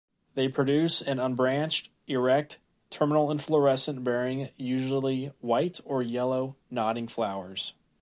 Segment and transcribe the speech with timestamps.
[0.33, 2.57] They produce an unbranched, erect,
[2.89, 7.75] terminal inflorescence bearing usually white or yellow, nodding flowers.